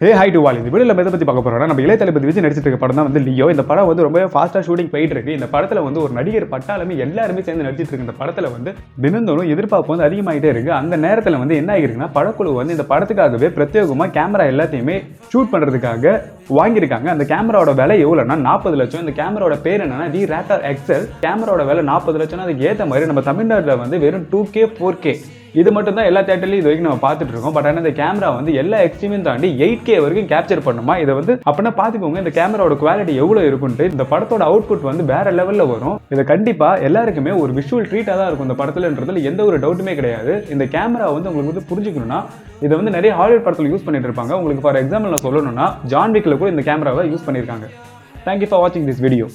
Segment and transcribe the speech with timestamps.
[0.00, 2.68] Hey high to Vaali இந்த வீடியோவில் எதை பற்றி பார்க்க போகிறோம்னா நம்ம இளைய தளபதி விஜய் நடிச்சிட்டு
[2.68, 5.36] இருக்க படம் தான் வந்து லியோ இந்த படம் வந்து ரொம்ப ஃபாஸ்ட்டாக ஷூட்டிங் போயிட்டு இருக்கு.
[5.38, 8.06] இந்த படத்தில் வந்து ஒரு நடிகர் பட்டாலுமே எல்லாருமே சேர்ந்து நடிச்சிட்டு இருக்கு.
[8.06, 8.70] இந்த படத்தில் வந்து
[9.04, 10.70] தினந்தோறும் எதிர்பார்ப்பு வந்து அதிகமாகிட்டே இருக்கு.
[10.80, 14.96] அந்த நேரத்தில் வந்து என்ன ஆகிருக்குன்னா படக்குழு வந்து இந்த படத்துக்காகவே பிரத்யேகமாக கேமரா எல்லாத்தையுமே
[15.32, 16.12] ஷூட் பண்ணுறதுக்காக
[16.58, 17.08] வாங்கியிருக்காங்க.
[17.14, 19.04] அந்த கேமராவோட விலை எவ்வளோனா நாற்பது லட்சம்.
[19.06, 23.24] இந்த கேமராவோட பேர் என்னன்னா டி ரேட்டர் எக்ஸல் கேமராவோட விலை நாற்பது லட்சம்னா அதுக்கு ஏற்ற மாதிரி நம்ம
[23.30, 25.14] தமிழ்நாட்டில் வந்து வெறும் டூ கே ஃபோர் கே
[25.60, 27.54] இது மட்டும் தான் எல்லா தேட்டர்லையும் இது வரைக்கும் நம்ம பார்த்துட்டு இருக்கோம்.
[27.56, 30.94] பட் ஆனால் இந்த கேமரா வந்து எல்லா எக்ஸ்ட்ரீமையும் தாண்டி எயிட் கே வரைக்கும் கேப்சர் பண்ணுமா?
[31.04, 35.70] இதை வந்து அப்படின்னா பார்த்துக்கோங்க இந்த கேமராவோட குவாலிட்டி எவ்வளோ இருக்குன்ட்டு இந்த படத்தோட அவுட்புட் வந்து வேற லெவலில்
[35.72, 35.96] வரும்.
[36.14, 40.34] இதை கண்டிப்பாக எல்லாருக்குமே ஒரு விஷுவல் ட்ரீட்டாக தான் இருக்கும் இந்த படத்துலன்றதுல எந்த ஒரு டவுட்டுமே கிடையாது.
[40.56, 42.20] இந்த கேமரா வந்து உங்களுக்கு வந்து புரிஞ்சுக்கணும்னா
[42.66, 44.32] இதை வந்து நிறைய ஹாலிவுட் படத்தில் யூஸ் பண்ணிட்டு இருப்பாங்க.
[44.40, 47.68] உங்களுக்கு ஃபார் எக்ஸாம்பிள் நான் சொல்லணும்னா ஜான்விக்கில் கூட இந்த கேமராவை யூஸ் பண்ணியிருக்காங்க
[48.28, 49.28] தேங்க்யூ ஃபார் வாட்சிங் திஸ் வீடியோ